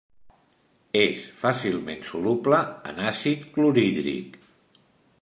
És 1.01 1.25
fàcilment 1.43 2.03
soluble 2.13 2.65
en 2.93 3.05
àcid 3.13 3.49
clorhídric. 3.59 4.45